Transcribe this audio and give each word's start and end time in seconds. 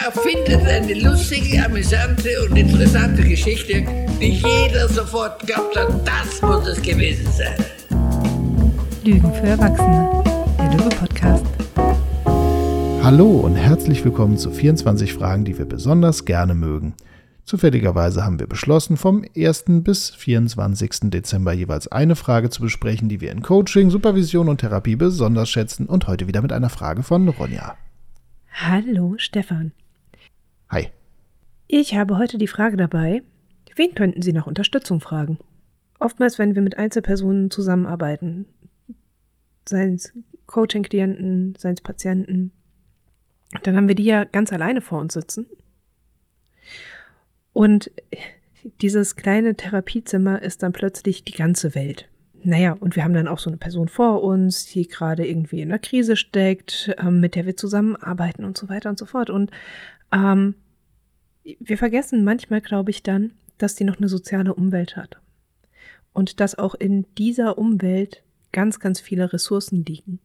Ja, 0.00 0.10
findet 0.10 0.66
eine 0.66 0.94
lustige, 0.94 1.64
amüsante 1.64 2.28
und 2.48 2.56
interessante 2.56 3.22
Geschichte, 3.22 3.84
die 4.20 4.42
jeder 4.42 4.88
sofort 4.88 5.46
glaubt 5.46 5.76
hat, 5.76 5.90
das 6.06 6.40
muss 6.40 6.66
es 6.66 6.80
gewesen 6.80 7.30
sein. 7.30 7.54
Lügen 9.04 9.32
für 9.34 9.48
Erwachsene, 9.48 10.22
der 10.58 10.70
Löwe-Podcast. 10.72 11.44
Hallo 13.02 13.40
und 13.40 13.56
herzlich 13.56 14.02
willkommen 14.02 14.38
zu 14.38 14.50
24 14.50 15.12
Fragen, 15.12 15.44
die 15.44 15.58
wir 15.58 15.66
besonders 15.66 16.24
gerne 16.24 16.54
mögen. 16.54 16.94
Zufälligerweise 17.44 18.24
haben 18.24 18.40
wir 18.40 18.46
beschlossen, 18.46 18.96
vom 18.96 19.26
1. 19.36 19.64
bis 19.82 20.08
24. 20.10 21.10
Dezember 21.10 21.52
jeweils 21.52 21.88
eine 21.88 22.16
Frage 22.16 22.48
zu 22.48 22.62
besprechen, 22.62 23.10
die 23.10 23.20
wir 23.20 23.30
in 23.30 23.42
Coaching, 23.42 23.90
Supervision 23.90 24.48
und 24.48 24.62
Therapie 24.62 24.96
besonders 24.96 25.50
schätzen 25.50 25.84
und 25.84 26.06
heute 26.06 26.28
wieder 26.28 26.40
mit 26.40 26.52
einer 26.52 26.70
Frage 26.70 27.02
von 27.02 27.28
Ronja. 27.28 27.76
Hallo, 28.54 29.14
Stefan. 29.18 29.72
Hi. 30.72 30.88
Ich 31.66 31.94
habe 31.96 32.16
heute 32.16 32.38
die 32.38 32.46
Frage 32.46 32.78
dabei, 32.78 33.22
wen 33.76 33.94
könnten 33.94 34.22
Sie 34.22 34.32
nach 34.32 34.46
Unterstützung 34.46 35.00
fragen? 35.00 35.38
Oftmals, 35.98 36.38
wenn 36.38 36.54
wir 36.54 36.62
mit 36.62 36.78
Einzelpersonen 36.78 37.50
zusammenarbeiten, 37.50 38.46
seien 39.68 39.96
es 39.96 40.14
Coaching-Klienten, 40.46 41.56
seien 41.58 41.74
es 41.74 41.82
Patienten, 41.82 42.52
dann 43.64 43.76
haben 43.76 43.86
wir 43.86 43.94
die 43.94 44.04
ja 44.04 44.24
ganz 44.24 44.50
alleine 44.50 44.80
vor 44.80 44.98
uns 44.98 45.12
sitzen 45.12 45.46
und 47.52 47.90
dieses 48.80 49.14
kleine 49.14 49.56
Therapiezimmer 49.56 50.40
ist 50.40 50.62
dann 50.62 50.72
plötzlich 50.72 51.22
die 51.22 51.32
ganze 51.32 51.74
Welt. 51.74 52.08
Naja, 52.44 52.78
und 52.80 52.96
wir 52.96 53.04
haben 53.04 53.12
dann 53.12 53.28
auch 53.28 53.38
so 53.38 53.50
eine 53.50 53.58
Person 53.58 53.88
vor 53.88 54.22
uns, 54.22 54.64
die 54.64 54.88
gerade 54.88 55.26
irgendwie 55.26 55.60
in 55.60 55.70
einer 55.70 55.78
Krise 55.78 56.16
steckt, 56.16 56.94
ähm, 56.98 57.20
mit 57.20 57.34
der 57.34 57.44
wir 57.44 57.58
zusammenarbeiten 57.58 58.44
und 58.44 58.56
so 58.56 58.70
weiter 58.70 58.88
und 58.88 58.98
so 58.98 59.04
fort. 59.04 59.28
Und 59.28 59.50
ähm, 60.12 60.54
wir 61.44 61.78
vergessen 61.78 62.24
manchmal, 62.24 62.60
glaube 62.60 62.90
ich, 62.90 63.02
dann, 63.02 63.32
dass 63.58 63.74
die 63.74 63.84
noch 63.84 63.98
eine 63.98 64.08
soziale 64.08 64.54
Umwelt 64.54 64.96
hat. 64.96 65.20
Und 66.12 66.40
dass 66.40 66.58
auch 66.58 66.74
in 66.74 67.06
dieser 67.16 67.58
Umwelt 67.58 68.22
ganz, 68.52 68.80
ganz 68.80 69.00
viele 69.00 69.32
Ressourcen 69.32 69.84
liegen. 69.84 70.20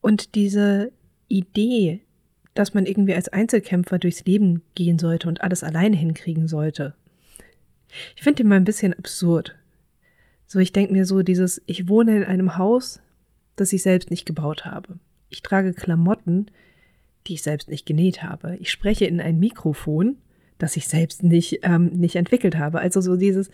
Und 0.00 0.34
diese 0.34 0.92
Idee, 1.28 2.00
dass 2.54 2.74
man 2.74 2.86
irgendwie 2.86 3.14
als 3.14 3.28
Einzelkämpfer 3.28 3.98
durchs 3.98 4.24
Leben 4.24 4.62
gehen 4.74 4.98
sollte 4.98 5.28
und 5.28 5.40
alles 5.40 5.64
alleine 5.64 5.96
hinkriegen 5.96 6.48
sollte. 6.48 6.94
Ich 8.14 8.22
finde 8.22 8.42
den 8.42 8.48
mal 8.48 8.56
ein 8.56 8.64
bisschen 8.64 8.94
absurd. 8.94 9.56
So, 10.46 10.60
ich 10.60 10.72
denke 10.72 10.92
mir 10.92 11.06
so, 11.06 11.22
dieses, 11.22 11.60
ich 11.66 11.88
wohne 11.88 12.16
in 12.16 12.24
einem 12.24 12.56
Haus, 12.56 13.00
das 13.56 13.72
ich 13.72 13.82
selbst 13.82 14.10
nicht 14.10 14.26
gebaut 14.26 14.64
habe. 14.64 14.98
Ich 15.28 15.42
trage 15.42 15.72
Klamotten, 15.72 16.46
die 17.26 17.34
ich 17.34 17.42
selbst 17.42 17.68
nicht 17.68 17.86
genäht 17.86 18.22
habe. 18.22 18.56
Ich 18.56 18.70
spreche 18.70 19.06
in 19.06 19.20
ein 19.20 19.38
Mikrofon, 19.38 20.16
das 20.58 20.76
ich 20.76 20.88
selbst 20.88 21.22
nicht, 21.22 21.60
ähm, 21.62 21.86
nicht 21.88 22.16
entwickelt 22.16 22.56
habe. 22.56 22.80
Also 22.80 23.00
so 23.00 23.16
dieses, 23.16 23.50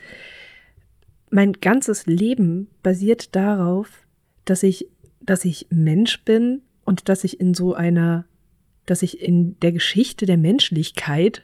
mein 1.31 1.55
ganzes 1.55 2.07
Leben 2.07 2.69
basiert 2.83 3.35
darauf, 3.35 3.89
dass 4.45 4.63
ich, 4.63 4.89
dass 5.21 5.45
ich 5.45 5.67
Mensch 5.71 6.25
bin 6.25 6.63
und 6.85 7.09
dass 7.09 7.25
ich 7.25 7.41
in 7.41 7.55
so 7.55 7.75
einer 7.75 8.27
dass 8.87 9.03
ich 9.03 9.21
in 9.21 9.59
der 9.61 9.73
Geschichte 9.73 10.27
der 10.27 10.37
Menschlichkeit 10.37 11.43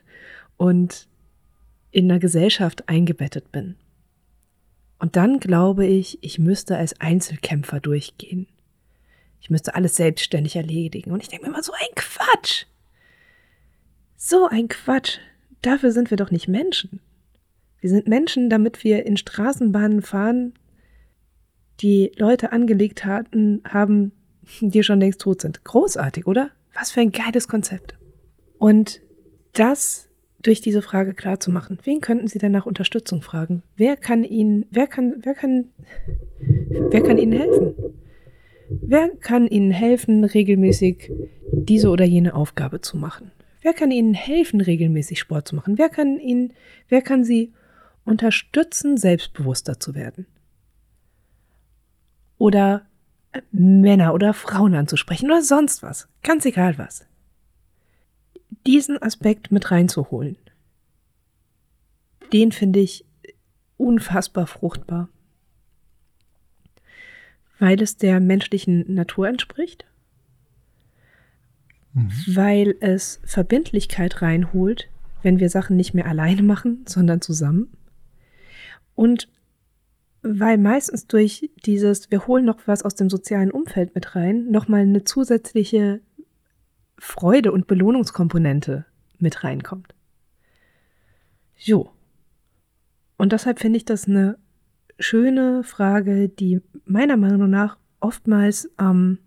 und 0.56 1.08
in 1.90 2.08
der 2.08 2.18
Gesellschaft 2.18 2.88
eingebettet 2.88 3.52
bin. 3.52 3.76
Und 4.98 5.16
dann 5.16 5.38
glaube 5.38 5.86
ich, 5.86 6.18
ich 6.22 6.38
müsste 6.38 6.76
als 6.76 7.00
Einzelkämpfer 7.00 7.80
durchgehen. 7.80 8.48
Ich 9.40 9.50
müsste 9.50 9.74
alles 9.74 9.96
selbstständig 9.96 10.56
erledigen. 10.56 11.12
Und 11.12 11.22
ich 11.22 11.28
denke 11.28 11.46
mir 11.46 11.52
immer, 11.52 11.62
so 11.62 11.72
ein 11.72 11.94
Quatsch. 11.94 12.64
So 14.16 14.46
ein 14.48 14.68
Quatsch. 14.68 15.18
Dafür 15.62 15.92
sind 15.92 16.10
wir 16.10 16.16
doch 16.16 16.30
nicht 16.30 16.48
Menschen. 16.48 17.00
Wir 17.80 17.90
sind 17.90 18.08
Menschen, 18.08 18.50
damit 18.50 18.82
wir 18.84 19.06
in 19.06 19.16
Straßenbahnen 19.16 20.02
fahren, 20.02 20.54
die 21.80 22.12
Leute 22.16 22.52
angelegt 22.52 23.04
hatten, 23.04 23.62
haben, 23.68 24.12
die 24.60 24.82
schon 24.82 25.00
längst 25.00 25.20
tot 25.20 25.40
sind. 25.40 25.64
Großartig, 25.64 26.26
oder? 26.26 26.50
Was 26.74 26.90
für 26.90 27.00
ein 27.00 27.12
geiles 27.12 27.46
Konzept. 27.46 27.96
Und 28.58 29.00
das 29.52 30.08
durch 30.42 30.60
diese 30.60 30.82
Frage 30.82 31.14
klar 31.14 31.40
zu 31.40 31.50
machen. 31.50 31.78
Wen 31.82 32.00
könnten 32.00 32.28
Sie 32.28 32.38
denn 32.38 32.52
nach 32.52 32.66
Unterstützung 32.66 33.22
fragen? 33.22 33.62
Wer 33.76 33.96
kann 33.96 34.24
Ihnen, 34.24 34.66
wer 34.70 34.86
kann, 34.86 35.16
wer 35.22 35.34
kann, 35.34 35.70
wer 36.38 37.02
kann 37.02 37.18
Ihnen 37.18 37.32
helfen? 37.32 37.74
Wer 38.70 39.10
kann 39.16 39.46
Ihnen 39.46 39.70
helfen, 39.70 40.24
regelmäßig 40.24 41.10
diese 41.52 41.90
oder 41.90 42.04
jene 42.04 42.34
Aufgabe 42.34 42.80
zu 42.80 42.96
machen? 42.96 43.32
Wer 43.62 43.72
kann 43.72 43.90
Ihnen 43.90 44.14
helfen, 44.14 44.60
regelmäßig 44.60 45.18
Sport 45.18 45.48
zu 45.48 45.56
machen? 45.56 45.78
Wer 45.78 45.88
kann 45.88 46.18
Ihnen, 46.18 46.52
wer 46.88 47.02
kann 47.02 47.24
Sie 47.24 47.52
unterstützen, 48.04 48.96
selbstbewusster 48.96 49.80
zu 49.80 49.94
werden? 49.94 50.26
Oder 52.38 52.86
Männer 53.50 54.14
oder 54.14 54.32
Frauen 54.32 54.74
anzusprechen 54.74 55.26
oder 55.26 55.42
sonst 55.42 55.82
was. 55.82 56.08
Ganz 56.22 56.44
egal 56.44 56.78
was. 56.78 57.06
Diesen 58.66 59.00
Aspekt 59.00 59.50
mit 59.50 59.70
reinzuholen, 59.70 60.36
den 62.32 62.52
finde 62.52 62.80
ich 62.80 63.04
unfassbar 63.76 64.46
fruchtbar. 64.46 65.08
Weil 67.58 67.82
es 67.82 67.96
der 67.96 68.20
menschlichen 68.20 68.92
Natur 68.94 69.28
entspricht, 69.28 69.84
mhm. 71.92 72.10
weil 72.26 72.76
es 72.80 73.20
Verbindlichkeit 73.24 74.22
reinholt, 74.22 74.88
wenn 75.22 75.40
wir 75.40 75.50
Sachen 75.50 75.76
nicht 75.76 75.94
mehr 75.94 76.06
alleine 76.06 76.42
machen, 76.42 76.84
sondern 76.86 77.20
zusammen. 77.20 77.72
Und 78.94 79.28
weil 80.22 80.58
meistens 80.58 81.06
durch 81.06 81.50
dieses, 81.64 82.10
wir 82.10 82.26
holen 82.26 82.44
noch 82.44 82.66
was 82.66 82.82
aus 82.82 82.94
dem 82.94 83.08
sozialen 83.08 83.50
Umfeld 83.50 83.94
mit 83.94 84.14
rein, 84.14 84.50
nochmal 84.50 84.80
eine 84.80 85.04
zusätzliche 85.04 86.00
Freude 86.98 87.52
und 87.52 87.66
Belohnungskomponente 87.66 88.84
mit 89.18 89.44
reinkommt. 89.44 89.94
So. 91.56 91.90
Und 93.16 93.32
deshalb 93.32 93.60
finde 93.60 93.76
ich 93.78 93.84
das 93.84 94.06
eine 94.06 94.38
schöne 94.98 95.62
Frage, 95.64 96.28
die 96.28 96.60
meiner 96.84 97.16
Meinung 97.16 97.50
nach 97.50 97.78
oftmals, 98.00 98.70
ähm, 98.78 99.18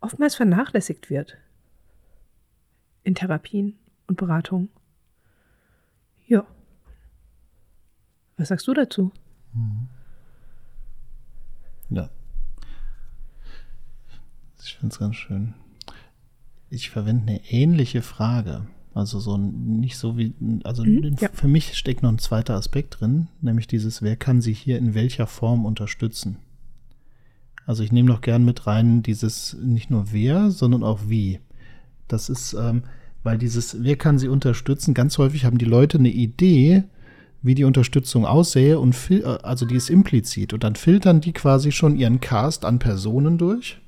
oftmals 0.00 0.34
vernachlässigt 0.34 1.10
wird 1.10 1.36
in 3.04 3.14
Therapien 3.14 3.78
und 4.06 4.16
Beratungen. 4.16 4.68
Ja. 6.26 6.46
Was 8.36 8.48
sagst 8.48 8.66
du 8.68 8.74
dazu? 8.74 9.12
Mhm. 9.54 9.88
Ja. 11.90 12.10
Ich 14.62 14.76
finde 14.76 14.92
es 14.92 14.98
ganz 14.98 15.16
schön. 15.16 15.54
Ich 16.68 16.90
verwende 16.90 17.32
eine 17.32 17.50
ähnliche 17.50 18.02
Frage. 18.02 18.66
Also 18.98 19.20
so 19.20 19.36
nicht 19.36 19.96
so 19.96 20.18
wie, 20.18 20.34
also 20.64 20.84
mhm, 20.84 21.14
ja. 21.20 21.28
für 21.32 21.46
mich 21.46 21.74
steckt 21.74 22.02
noch 22.02 22.10
ein 22.10 22.18
zweiter 22.18 22.56
Aspekt 22.56 23.00
drin, 23.00 23.28
nämlich 23.40 23.68
dieses, 23.68 24.02
wer 24.02 24.16
kann 24.16 24.40
sie 24.40 24.52
hier 24.52 24.76
in 24.76 24.92
welcher 24.92 25.28
Form 25.28 25.64
unterstützen? 25.64 26.38
Also 27.64 27.84
ich 27.84 27.92
nehme 27.92 28.08
noch 28.08 28.22
gern 28.22 28.44
mit 28.44 28.66
rein 28.66 29.04
dieses 29.04 29.56
nicht 29.62 29.88
nur 29.88 30.06
wer, 30.10 30.50
sondern 30.50 30.82
auch 30.82 30.98
wie. 31.06 31.38
Das 32.08 32.28
ist, 32.28 32.54
ähm, 32.54 32.82
weil 33.22 33.38
dieses, 33.38 33.84
wer 33.84 33.94
kann 33.94 34.18
sie 34.18 34.26
unterstützen, 34.26 34.94
ganz 34.94 35.16
häufig 35.18 35.44
haben 35.44 35.58
die 35.58 35.64
Leute 35.64 35.98
eine 35.98 36.10
Idee, 36.10 36.82
wie 37.40 37.54
die 37.54 37.64
Unterstützung 37.64 38.26
aussähe 38.26 38.80
und 38.80 38.96
äh, 39.10 39.22
also 39.22 39.64
die 39.64 39.76
ist 39.76 39.90
implizit 39.90 40.52
und 40.52 40.64
dann 40.64 40.74
filtern 40.74 41.20
die 41.20 41.32
quasi 41.32 41.70
schon 41.70 41.94
ihren 41.94 42.18
Cast 42.18 42.64
an 42.64 42.80
Personen 42.80 43.38
durch 43.38 43.78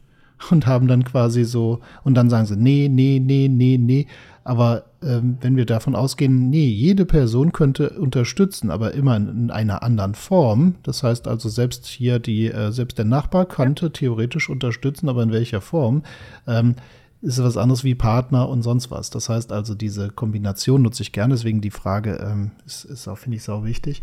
und 0.51 0.69
haben 0.69 0.87
dann 0.87 1.03
quasi 1.03 1.45
so 1.45 1.81
und 2.05 2.15
dann 2.15 2.31
sagen 2.31 2.47
sie 2.47 2.57
nee, 2.57 2.89
nee, 2.89 3.19
nee, 3.19 3.49
nee, 3.49 3.77
nee, 3.77 4.07
aber 4.51 4.87
ähm, 5.01 5.39
wenn 5.43 5.55
wir 5.55 5.65
davon 5.65 5.95
ausgehen, 5.95 6.51
nee, 6.51 6.67
jede 6.67 7.07
Person 7.07 7.53
könnte 7.53 7.91
unterstützen, 7.91 8.73
aber 8.73 8.95
immer 8.95 9.17
in, 9.17 9.29
in 9.29 9.51
einer 9.53 9.85
anderen 9.85 10.17
Form. 10.17 10.75
Das 10.83 11.05
heißt 11.05 11.29
also 11.29 11.49
selbst 11.49 11.87
hier 11.87 12.19
die 12.19 12.51
äh, 12.51 12.73
selbst 12.73 12.99
der 12.99 13.05
Nachbar 13.05 13.47
könnte 13.47 13.87
ja. 13.87 13.91
theoretisch 13.91 14.51
unterstützen, 14.51 15.09
aber 15.09 15.23
in 15.23 15.31
welcher 15.31 15.61
Form? 15.61 16.03
Ähm, 16.49 16.75
ist 17.23 17.41
was 17.41 17.57
anderes 17.57 17.85
wie 17.85 17.95
Partner 17.95 18.49
und 18.49 18.63
sonst 18.63 18.91
was. 18.91 19.11
Das 19.11 19.29
heißt 19.29 19.53
also, 19.53 19.77
diese 19.77 20.09
Kombination 20.11 20.83
nutze 20.83 21.05
ich 21.05 21.13
gerne, 21.13 21.35
deswegen 21.35 21.61
die 21.61 21.71
Frage 21.71 22.17
ähm, 22.17 22.51
ist, 22.67 22.85
ist 22.87 23.07
auch, 23.07 23.19
finde 23.19 23.37
ich, 23.37 23.45
sau 23.45 23.65
wichtig. 23.65 24.03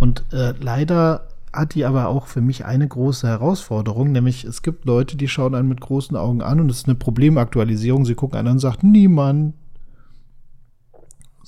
Und 0.00 0.24
äh, 0.32 0.52
leider 0.58 1.28
hat 1.52 1.76
die 1.76 1.84
aber 1.84 2.08
auch 2.08 2.26
für 2.26 2.40
mich 2.40 2.64
eine 2.64 2.88
große 2.88 3.28
Herausforderung, 3.28 4.10
nämlich 4.10 4.42
es 4.42 4.62
gibt 4.62 4.84
Leute, 4.84 5.16
die 5.16 5.28
schauen 5.28 5.54
einen 5.54 5.68
mit 5.68 5.80
großen 5.80 6.16
Augen 6.16 6.42
an 6.42 6.58
und 6.58 6.72
es 6.72 6.78
ist 6.78 6.88
eine 6.88 6.96
Problemaktualisierung. 6.96 8.04
Sie 8.04 8.16
gucken 8.16 8.36
einen 8.36 8.48
an 8.48 8.54
und 8.54 8.58
sagen, 8.58 8.90
niemand. 8.90 9.54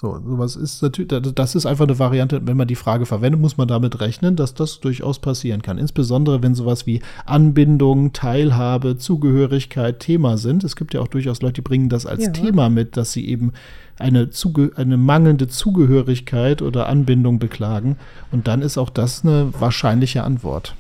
So, 0.00 0.17
sowas 0.25 0.55
ist 0.55 0.81
natürlich, 0.81 1.09
das 1.35 1.56
ist 1.56 1.67
einfach 1.67 1.85
eine 1.85 1.99
Variante, 1.99 2.47
wenn 2.47 2.56
man 2.56 2.69
die 2.69 2.77
Frage 2.77 3.05
verwendet, 3.05 3.41
muss 3.41 3.56
man 3.56 3.67
damit 3.67 4.00
rechnen, 4.00 4.37
dass 4.37 4.55
das 4.55 4.79
durchaus 4.79 5.19
passieren 5.19 5.61
kann. 5.61 5.77
Insbesondere 5.77 6.41
wenn 6.41 6.55
sowas 6.55 6.87
wie 6.87 7.00
Anbindung, 7.27 8.12
Teilhabe, 8.12 8.97
Zugehörigkeit 8.97 9.99
Thema 9.99 10.39
sind. 10.39 10.62
Es 10.62 10.77
gibt 10.77 10.95
ja 10.95 11.00
auch 11.00 11.09
durchaus 11.09 11.43
Leute, 11.43 11.55
die 11.55 11.62
bringen 11.62 11.89
das 11.89 12.06
als 12.06 12.27
ja. 12.27 12.31
Thema 12.31 12.69
mit, 12.71 12.97
dass 12.97 13.11
sie 13.11 13.27
eben 13.29 13.53
eine, 13.99 14.31
Zuge 14.31 14.71
eine 14.77 14.97
mangelnde 14.97 15.49
Zugehörigkeit 15.49 16.62
oder 16.62 16.89
Anbindung 16.89 17.41
beklagen. 17.41 17.97
Und 18.31 18.47
dann 18.47 18.62
ist 18.62 18.79
auch 18.79 18.91
das 18.91 19.25
eine 19.25 19.53
wahrscheinliche 19.59 20.23
Antwort. 20.23 20.77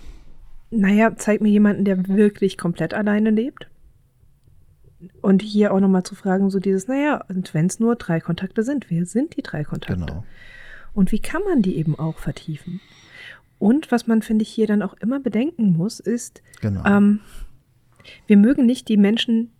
Naja, 0.70 1.10
zeig 1.16 1.40
mir 1.40 1.50
jemanden, 1.50 1.84
der 1.84 2.06
wirklich 2.06 2.56
komplett 2.56 2.94
alleine 2.94 3.30
lebt. 3.30 3.66
Und 5.20 5.42
hier 5.42 5.72
auch 5.72 5.80
nochmal 5.80 6.02
zu 6.02 6.14
fragen, 6.14 6.50
so 6.50 6.58
dieses, 6.58 6.88
naja, 6.88 7.24
und 7.28 7.54
wenn 7.54 7.66
es 7.66 7.78
nur 7.78 7.96
drei 7.96 8.20
Kontakte 8.20 8.62
sind, 8.62 8.90
wer 8.90 9.06
sind 9.06 9.36
die 9.36 9.42
drei 9.42 9.62
Kontakte? 9.62 10.06
Genau. 10.06 10.24
Und 10.92 11.12
wie 11.12 11.20
kann 11.20 11.42
man 11.44 11.62
die 11.62 11.76
eben 11.76 11.96
auch 11.98 12.18
vertiefen? 12.18 12.80
Und 13.58 13.92
was 13.92 14.06
man, 14.06 14.22
finde 14.22 14.42
ich, 14.42 14.48
hier 14.48 14.66
dann 14.66 14.82
auch 14.82 14.94
immer 14.94 15.20
bedenken 15.20 15.76
muss, 15.76 16.00
ist, 16.00 16.42
genau. 16.60 16.84
ähm, 16.84 17.20
wir 18.26 18.36
mögen 18.36 18.66
nicht 18.66 18.88
die 18.88 18.96
Menschen, 18.96 19.50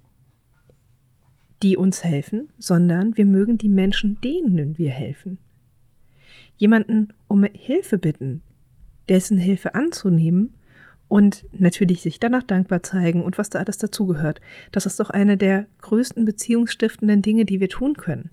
die 1.63 1.77
uns 1.77 2.05
helfen, 2.05 2.49
sondern 2.59 3.17
wir 3.17 3.27
mögen 3.27 3.59
die 3.59 3.69
Menschen, 3.69 4.21
denen 4.21 4.79
wir 4.79 4.91
helfen. 4.91 5.39
Jemanden 6.57 7.13
um 7.27 7.45
Hilfe 7.45 7.99
bitten, 7.99 8.43
dessen 9.09 9.39
Hilfe 9.39 9.75
anzunehmen 9.75 10.55
und 11.09 11.47
natürlich 11.53 12.03
sich 12.03 12.21
danach 12.21 12.43
dankbar 12.43 12.83
zeigen 12.83 13.25
und 13.25 13.39
was 13.39 13.51
da 13.51 13.59
alles 13.59 13.79
dazugehört. 13.79 14.41
Das 14.73 14.87
ist 14.87 15.01
doch 15.01 15.11
eine 15.11 15.37
der 15.37 15.67
größten 15.81 16.25
beziehungsstiftenden 16.25 17.23
Dinge, 17.23 17.45
die 17.45 17.61
wir 17.61 17.69
tun 17.69 17.95
können. 17.95 18.31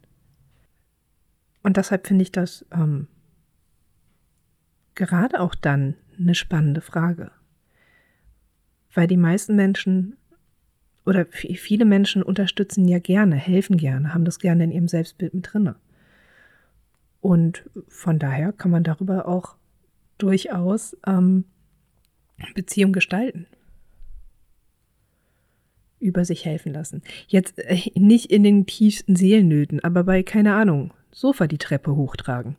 Und 1.64 1.78
deshalb 1.78 2.06
finde 2.06 2.24
ich 2.24 2.32
das 2.32 2.66
ähm, 2.72 3.08
gerade 4.94 5.40
auch 5.40 5.56
dann 5.56 5.96
eine 6.20 6.36
spannende 6.36 6.82
Frage. 6.82 7.32
Weil 8.94 9.08
die 9.08 9.18
meisten 9.18 9.56
Menschen 9.56 10.18
oder 11.06 11.26
viele 11.26 11.86
Menschen 11.86 12.24
unterstützen 12.24 12.88
ja 12.88 13.00
gerne, 13.00 13.36
helfen 13.36 13.78
gerne, 13.78 14.14
haben 14.14 14.26
das 14.26 14.40
gerne 14.40 14.64
in 14.64 14.72
ihrem 14.72 14.88
Selbstbild 14.88 15.34
mit 15.34 15.54
drinne. 15.54 15.76
Und 17.22 17.70
von 17.88 18.20
daher 18.20 18.54
kann 18.54 18.72
man 18.72 18.84
darüber 18.84 19.28
auch 19.28 19.56
durchaus 20.18 20.98
ähm, 21.06 21.46
Beziehung 22.54 22.94
gestalten. 22.94 23.48
Über 26.00 26.26
sich 26.26 26.46
helfen 26.46 26.74
lassen. 26.74 27.02
Jetzt 27.28 27.58
äh, 27.60 27.92
nicht 27.96 28.32
in 28.32 28.44
den 28.44 28.66
tiefsten 28.66 29.16
Seelennöten, 29.16 29.84
aber 29.84 30.04
bei, 30.04 30.24
keine 30.24 30.56
Ahnung, 30.56 30.94
Sofa 31.12 31.48
die 31.48 31.58
Treppe 31.58 31.96
hochtragen. 31.96 32.58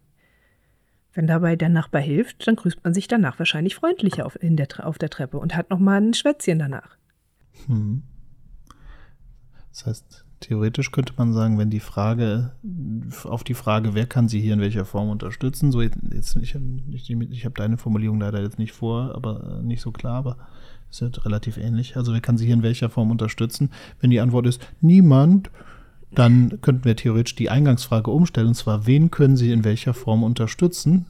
Wenn 1.12 1.26
dabei 1.26 1.56
der 1.56 1.68
Nachbar 1.68 2.00
hilft, 2.00 2.46
dann 2.46 2.56
grüßt 2.56 2.84
man 2.84 2.92
sich 2.92 3.08
danach 3.08 3.38
wahrscheinlich 3.38 3.74
freundlicher 3.74 4.26
auf, 4.26 4.38
der, 4.40 4.86
auf 4.86 4.98
der 4.98 5.10
Treppe 5.10 5.38
und 5.38 5.56
hat 5.56 5.70
nochmal 5.70 6.00
ein 6.00 6.14
Schwätzchen 6.14 6.58
danach. 6.58 6.96
Hm. 7.66 8.02
Das 9.76 9.86
heißt, 9.86 10.24
theoretisch 10.40 10.90
könnte 10.90 11.12
man 11.18 11.34
sagen, 11.34 11.58
wenn 11.58 11.68
die 11.68 11.80
Frage, 11.80 12.52
auf 13.24 13.44
die 13.44 13.52
Frage, 13.52 13.94
wer 13.94 14.06
kann 14.06 14.26
sie 14.26 14.40
hier 14.40 14.54
in 14.54 14.60
welcher 14.60 14.86
Form 14.86 15.10
unterstützen, 15.10 15.70
so 15.70 15.82
jetzt, 15.82 15.98
ich, 16.40 16.56
ich, 16.90 17.10
ich 17.10 17.44
habe 17.44 17.54
deine 17.54 17.76
Formulierung 17.76 18.18
leider 18.20 18.40
jetzt 18.40 18.58
nicht 18.58 18.72
vor, 18.72 19.14
aber 19.14 19.60
nicht 19.62 19.82
so 19.82 19.92
klar, 19.92 20.14
aber 20.14 20.38
ist 20.90 21.02
ja 21.02 21.08
relativ 21.08 21.58
ähnlich. 21.58 21.96
Also 21.96 22.14
wer 22.14 22.22
kann 22.22 22.38
sie 22.38 22.46
hier 22.46 22.54
in 22.54 22.62
welcher 22.62 22.88
Form 22.88 23.10
unterstützen? 23.10 23.70
Wenn 24.00 24.10
die 24.10 24.20
Antwort 24.20 24.46
ist 24.46 24.66
niemand, 24.80 25.50
dann 26.10 26.58
könnten 26.62 26.86
wir 26.86 26.96
theoretisch 26.96 27.34
die 27.34 27.50
Eingangsfrage 27.50 28.10
umstellen, 28.10 28.48
und 28.48 28.54
zwar, 28.54 28.86
wen 28.86 29.10
können 29.10 29.36
sie 29.36 29.52
in 29.52 29.62
welcher 29.62 29.92
Form 29.92 30.22
unterstützen? 30.22 31.04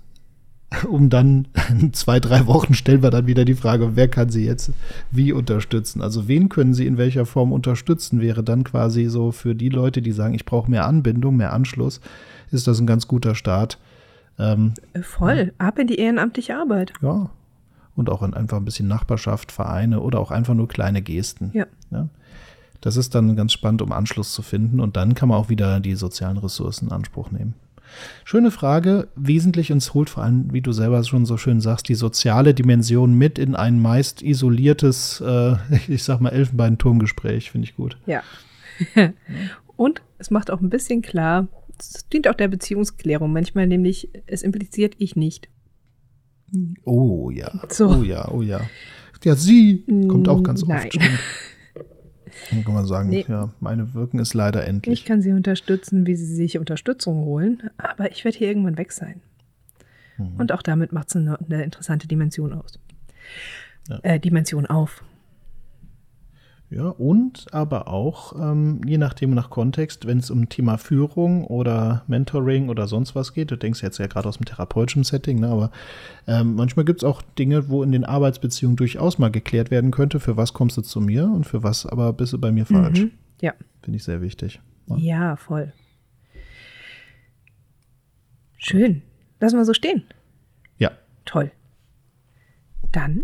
um 0.88 1.10
dann 1.10 1.48
zwei, 1.92 2.20
drei 2.20 2.46
Wochen 2.46 2.74
stellen 2.74 3.02
wir 3.02 3.10
dann 3.10 3.26
wieder 3.26 3.44
die 3.44 3.54
Frage, 3.54 3.96
wer 3.96 4.08
kann 4.08 4.30
sie 4.30 4.44
jetzt 4.44 4.72
wie 5.10 5.32
unterstützen? 5.32 6.02
Also 6.02 6.28
wen 6.28 6.48
können 6.48 6.74
sie 6.74 6.86
in 6.86 6.98
welcher 6.98 7.26
Form 7.26 7.52
unterstützen? 7.52 8.20
Wäre 8.20 8.42
dann 8.42 8.64
quasi 8.64 9.06
so 9.06 9.32
für 9.32 9.54
die 9.54 9.68
Leute, 9.68 10.02
die 10.02 10.12
sagen, 10.12 10.34
ich 10.34 10.44
brauche 10.44 10.70
mehr 10.70 10.86
Anbindung, 10.86 11.36
mehr 11.36 11.52
Anschluss, 11.52 12.00
ist 12.50 12.66
das 12.66 12.80
ein 12.80 12.86
ganz 12.86 13.06
guter 13.06 13.34
Start. 13.34 13.78
Ähm, 14.38 14.74
Voll, 15.02 15.52
ab 15.58 15.78
in 15.78 15.86
die 15.86 15.96
ehrenamtliche 15.98 16.56
Arbeit. 16.56 16.92
Ja. 17.00 17.30
Und 17.94 18.10
auch 18.10 18.22
in 18.22 18.34
einfach 18.34 18.58
ein 18.58 18.64
bisschen 18.64 18.88
Nachbarschaft, 18.88 19.52
Vereine 19.52 20.00
oder 20.00 20.20
auch 20.20 20.30
einfach 20.30 20.52
nur 20.52 20.68
kleine 20.68 21.00
Gesten. 21.00 21.50
Ja. 21.54 21.66
ja. 21.90 22.08
Das 22.82 22.96
ist 22.96 23.14
dann 23.14 23.36
ganz 23.36 23.52
spannend, 23.52 23.80
um 23.80 23.92
Anschluss 23.92 24.32
zu 24.32 24.42
finden. 24.42 24.80
Und 24.80 24.96
dann 24.96 25.14
kann 25.14 25.30
man 25.30 25.38
auch 25.38 25.48
wieder 25.48 25.80
die 25.80 25.94
sozialen 25.94 26.36
Ressourcen 26.36 26.88
in 26.88 26.92
Anspruch 26.92 27.30
nehmen. 27.30 27.54
Schöne 28.24 28.50
Frage, 28.50 29.08
wesentlich 29.16 29.72
uns 29.72 29.94
holt 29.94 30.10
vor 30.10 30.22
allem, 30.22 30.52
wie 30.52 30.60
du 30.60 30.72
selber 30.72 31.02
schon 31.04 31.26
so 31.26 31.36
schön 31.36 31.60
sagst, 31.60 31.88
die 31.88 31.94
soziale 31.94 32.54
Dimension 32.54 33.14
mit 33.14 33.38
in 33.38 33.54
ein 33.54 33.80
meist 33.80 34.22
isoliertes, 34.22 35.20
äh, 35.20 35.56
ich 35.88 36.02
sag 36.02 36.20
mal, 36.20 36.30
Elfenbeinturmgespräch, 36.30 37.50
finde 37.50 37.66
ich 37.66 37.76
gut. 37.76 37.98
Ja. 38.06 38.22
Und 39.76 40.02
es 40.18 40.30
macht 40.30 40.50
auch 40.50 40.60
ein 40.60 40.70
bisschen 40.70 41.02
klar, 41.02 41.48
es 41.78 42.08
dient 42.08 42.28
auch 42.28 42.34
der 42.34 42.48
Beziehungsklärung 42.48 43.32
manchmal, 43.32 43.66
nämlich 43.66 44.08
es 44.26 44.42
impliziert 44.42 44.94
ich 44.98 45.16
nicht. 45.16 45.48
Oh 46.84 47.30
ja. 47.30 47.50
So. 47.68 47.88
Oh 47.88 48.02
ja, 48.02 48.30
oh 48.30 48.42
ja. 48.42 48.60
Ja, 49.24 49.34
sie 49.34 49.84
kommt 50.08 50.28
auch 50.28 50.42
ganz 50.42 50.64
Nein. 50.64 50.78
oft. 50.78 50.94
Stimmt. 50.94 51.10
Dann 52.50 52.64
kann 52.64 52.74
man 52.74 52.86
sagen, 52.86 53.08
nee. 53.08 53.24
ja, 53.28 53.50
meine 53.60 53.94
Wirken 53.94 54.18
ist 54.18 54.34
leider 54.34 54.66
endlich. 54.66 55.00
Ich 55.00 55.04
kann 55.04 55.22
sie 55.22 55.32
unterstützen, 55.32 56.06
wie 56.06 56.16
sie 56.16 56.26
sich 56.26 56.58
Unterstützung 56.58 57.24
holen, 57.24 57.70
aber 57.78 58.10
ich 58.10 58.24
werde 58.24 58.38
hier 58.38 58.48
irgendwann 58.48 58.78
weg 58.78 58.92
sein. 58.92 59.20
Mhm. 60.18 60.36
Und 60.38 60.52
auch 60.52 60.62
damit 60.62 60.92
macht 60.92 61.08
es 61.08 61.16
eine, 61.16 61.38
eine, 61.40 61.62
interessante 61.62 62.08
Dimension 62.08 62.52
aus. 62.52 62.78
Ja. 63.88 63.98
Äh, 64.02 64.20
Dimension 64.20 64.66
auf. 64.66 65.04
Ja, 66.68 66.88
und 66.88 67.46
aber 67.52 67.86
auch, 67.86 68.34
ähm, 68.40 68.80
je 68.84 68.98
nachdem 68.98 69.30
nach 69.34 69.50
Kontext, 69.50 70.04
wenn 70.06 70.18
es 70.18 70.32
um 70.32 70.48
Thema 70.48 70.78
Führung 70.78 71.44
oder 71.44 72.02
Mentoring 72.08 72.68
oder 72.68 72.88
sonst 72.88 73.14
was 73.14 73.34
geht, 73.34 73.52
du 73.52 73.56
denkst 73.56 73.82
jetzt 73.82 73.98
ja 73.98 74.08
gerade 74.08 74.28
aus 74.28 74.38
dem 74.38 74.46
therapeutischen 74.46 75.04
Setting, 75.04 75.38
ne, 75.38 75.48
aber 75.48 75.70
ähm, 76.26 76.56
manchmal 76.56 76.84
gibt 76.84 77.02
es 77.02 77.04
auch 77.04 77.22
Dinge, 77.38 77.68
wo 77.68 77.84
in 77.84 77.92
den 77.92 78.04
Arbeitsbeziehungen 78.04 78.76
durchaus 78.76 79.18
mal 79.18 79.30
geklärt 79.30 79.70
werden 79.70 79.92
könnte, 79.92 80.18
für 80.18 80.36
was 80.36 80.54
kommst 80.54 80.76
du 80.76 80.82
zu 80.82 81.00
mir 81.00 81.26
und 81.26 81.44
für 81.44 81.62
was 81.62 81.86
aber 81.86 82.12
bist 82.12 82.32
du 82.32 82.38
bei 82.38 82.50
mir 82.50 82.66
falsch. 82.66 83.00
Mhm, 83.00 83.10
ja. 83.40 83.54
Finde 83.82 83.98
ich 83.98 84.04
sehr 84.04 84.20
wichtig. 84.20 84.60
Ja. 84.88 84.96
ja, 84.96 85.36
voll. 85.36 85.72
Schön. 88.58 89.02
Lassen 89.38 89.56
wir 89.56 89.64
so 89.64 89.74
stehen. 89.74 90.02
Ja. 90.78 90.90
Toll. 91.26 91.52
Dann. 92.90 93.22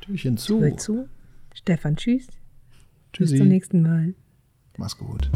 Türchen 0.00 0.38
zu. 0.38 0.74
zu. 0.76 1.08
Stefan, 1.54 1.96
tschüss. 1.96 2.28
Tschüssi. 3.12 3.32
Bis 3.32 3.38
zum 3.38 3.48
nächsten 3.48 3.82
Mal. 3.82 4.14
Mach's 4.78 4.96
gut. 4.96 5.30